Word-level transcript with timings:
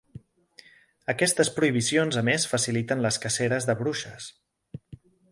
Aquestes 1.13 1.51
prohibicions 1.57 2.17
a 2.21 2.23
més 2.29 2.47
faciliten 2.53 3.03
les 3.07 3.19
caceres 3.27 3.67
de 3.71 3.75
bruixes. 3.83 4.31